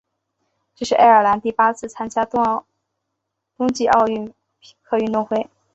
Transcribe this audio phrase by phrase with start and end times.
[0.73, 2.65] 这是爱尔兰第八次参加冬
[3.71, 5.47] 季奥林匹克运动会。